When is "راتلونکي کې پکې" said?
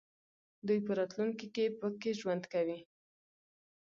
0.99-2.11